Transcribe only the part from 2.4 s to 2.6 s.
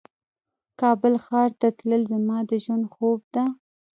د